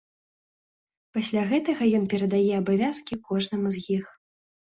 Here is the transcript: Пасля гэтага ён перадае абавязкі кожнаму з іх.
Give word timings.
Пасля 1.17 1.43
гэтага 1.51 1.83
ён 1.97 2.07
перадае 2.13 2.39
абавязкі 2.61 3.19
кожнаму 3.29 3.67
з 3.77 3.83
іх. 3.99 4.09